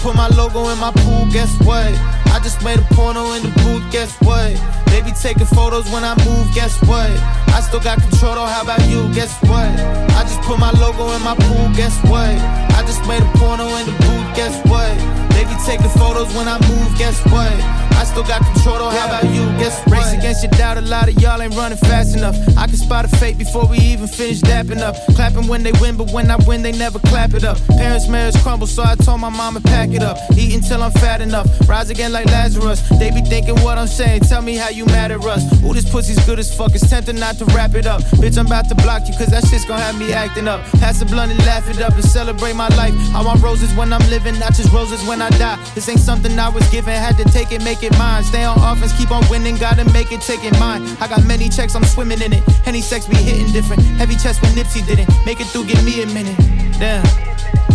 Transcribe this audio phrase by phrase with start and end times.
[0.00, 1.86] put my logo in my pool, guess what?
[2.32, 4.56] I just made a porno in the booth, guess what?
[4.86, 7.10] They be taking photos when I move, guess what?
[7.52, 9.68] I still got control, though, how about you, guess what?
[10.16, 12.32] I just put my logo in my pool, guess what?
[12.74, 14.09] I just made a porno in the booth, guess what?
[15.70, 17.52] Be taking photos when I move, guess what?
[17.94, 19.98] I still got control, though, how about you, guess what?
[19.98, 22.34] Race against your doubt, a lot of y'all ain't running fast enough.
[22.56, 24.96] I can spot a fake before we even finish dapping up.
[25.14, 27.58] Clapping when they win, but when I win, they never clap it up.
[27.68, 30.18] Parents' marriage crumble, so I told my mama pack it up.
[30.36, 32.80] Eat until I'm fat enough, rise again like Lazarus.
[32.98, 35.44] They be thinking what I'm saying, tell me how you mad at us.
[35.62, 38.02] Ooh, this pussy's good as fuck, it's tempting not to wrap it up.
[38.18, 40.64] Bitch, I'm about to block you, cause that shit's gonna have me acting up.
[40.80, 42.94] Pass the blunt and laugh it up and celebrate my life.
[43.14, 45.59] I want roses when I'm living, not just roses when I die.
[45.74, 48.24] This ain't something I was given, had to take it, make it mine.
[48.24, 50.82] Stay on offense, keep on winning, gotta make it, take it mine.
[51.00, 52.42] I got many checks, I'm swimming in it.
[52.66, 53.82] Any sex be hitting different.
[53.98, 55.08] Heavy chest when Nipsey didn't.
[55.24, 56.36] Make it through, give me a minute.
[56.78, 57.04] Damn.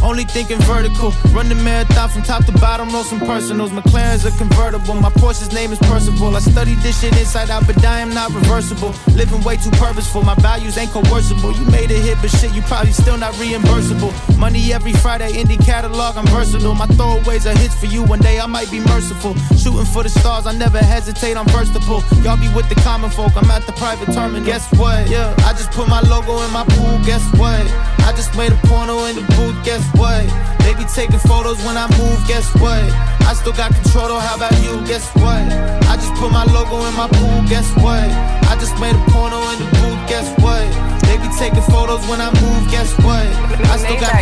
[0.04, 1.12] Only thinking vertical.
[1.32, 3.72] Run the marathon from top to bottom, roll some personals.
[3.72, 4.94] McLaren's a convertible.
[4.96, 6.36] My Porsche's name is Percival.
[6.36, 8.94] I studied this shit inside out, but I am not reversible.
[9.16, 10.22] Living way too purposeful.
[10.24, 11.52] My values ain't coercible.
[11.54, 14.12] You made a hit, but shit, you probably still not reimbursable.
[14.38, 16.76] Money every Friday, indie catalog, I'm versatile.
[16.76, 18.04] My throwaways are hits for you.
[18.04, 19.36] One day I might be merciful.
[19.58, 22.04] Shooting for the stars, I never hesitate, I'm versatile.
[22.24, 24.46] Y'all be with the common folk, I'm at the private terminal.
[24.46, 25.10] Guess what?
[25.10, 27.00] Yeah, I just put my logo in my pool.
[27.06, 27.95] Guess what?
[28.06, 29.58] I just made a porno in the booth.
[29.66, 30.24] Guess what?
[30.66, 32.82] They be taking photos when I move, guess what?
[33.26, 34.82] I still got control, though, how about you?
[34.86, 35.42] Guess what?
[35.86, 38.10] I just put my logo in my pool, guess what?
[38.50, 40.66] I just made a porno in the booth, guess what?
[41.06, 43.26] They be taking photos when I move, guess what?
[43.70, 44.15] I still got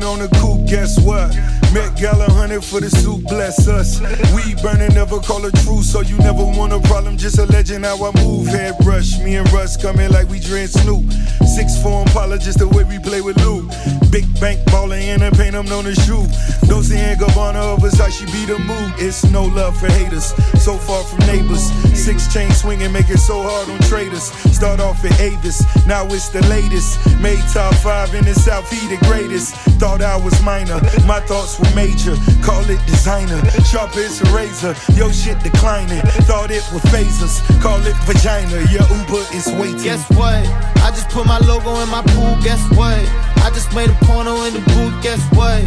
[0.00, 1.36] on the coupe, guess what?
[1.76, 4.00] Met Gala hundred for the suit, bless us.
[4.32, 7.84] We burning, never call a truce, so you never want a problem, just a legend
[7.84, 8.46] how I move.
[8.46, 11.04] Head rush, me and Russ coming like we drink Snoop.
[11.44, 13.68] Six form Impala, just the way we play with Lou.
[14.10, 16.24] Big bank baller in a paint, I'm known as shoe.
[16.68, 18.92] Dolce and Gabbana of Versace be the mood.
[18.98, 21.70] It's no love for haters, so far from neighbors.
[21.98, 24.24] Six chain swinging, make it so hard on traders.
[24.54, 26.98] Start off at Avis, now it's the latest.
[27.20, 29.54] Made top five in the South, he the greatest.
[29.78, 32.14] Thought I was minor, my thoughts were major.
[32.42, 34.74] Call it designer, sharp as a razor.
[34.94, 36.02] Yo, shit declining.
[36.26, 38.58] Thought it was phasers, call it vagina.
[38.70, 39.82] Your Uber is waiting.
[39.82, 40.42] Guess what?
[40.82, 42.98] I just put my logo in my pool, guess what?
[43.44, 45.62] I just made a porno in the booth, guess what?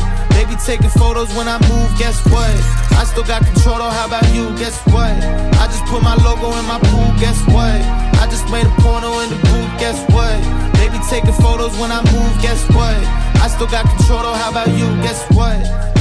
[0.46, 2.54] They be taking photos when I move, guess what?
[2.94, 4.56] I still got control, though, how about you?
[4.58, 5.10] Guess what?
[5.58, 7.82] I just put my logo in my pool, guess what?
[8.22, 10.38] I just made a porno in the booth, guess what?
[10.78, 12.96] They be taking photos when I move, guess what?
[13.42, 14.86] I still got control, though, how about you?
[15.02, 15.95] Guess what?